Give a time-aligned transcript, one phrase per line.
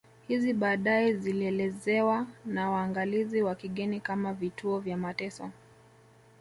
[0.27, 5.49] Hizi baadae zilielezewa na waangalizi wa kigeni kama vituo vya mateso